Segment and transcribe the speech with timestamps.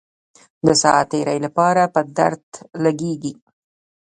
[0.65, 2.45] د ساعت تیرۍ لپاره په درد
[2.83, 3.33] لګېږي.